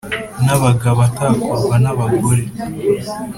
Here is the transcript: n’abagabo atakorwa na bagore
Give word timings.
n’abagabo 0.45 0.99
atakorwa 1.09 1.75
na 1.83 1.91
bagore 1.97 2.43